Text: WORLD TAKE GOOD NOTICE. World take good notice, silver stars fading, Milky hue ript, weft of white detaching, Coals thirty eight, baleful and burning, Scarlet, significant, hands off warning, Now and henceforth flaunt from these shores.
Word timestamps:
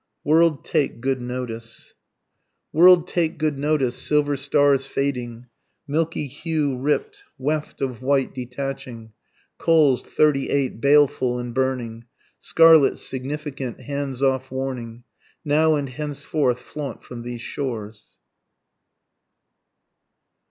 WORLD 0.23 0.65
TAKE 0.65 0.99
GOOD 0.99 1.21
NOTICE. 1.21 1.93
World 2.73 3.07
take 3.07 3.37
good 3.37 3.59
notice, 3.59 3.95
silver 3.97 4.35
stars 4.35 4.87
fading, 4.87 5.45
Milky 5.87 6.25
hue 6.25 6.75
ript, 6.75 7.23
weft 7.37 7.81
of 7.81 8.01
white 8.01 8.33
detaching, 8.33 9.13
Coals 9.59 10.01
thirty 10.01 10.49
eight, 10.49 10.81
baleful 10.81 11.37
and 11.37 11.53
burning, 11.53 12.05
Scarlet, 12.39 12.97
significant, 12.97 13.81
hands 13.81 14.23
off 14.23 14.49
warning, 14.49 15.03
Now 15.45 15.75
and 15.75 15.87
henceforth 15.87 16.57
flaunt 16.57 17.03
from 17.03 17.21
these 17.21 17.41
shores. 17.41 18.07